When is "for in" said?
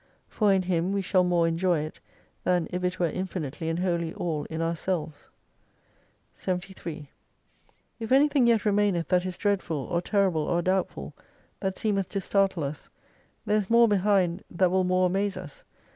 0.27-0.63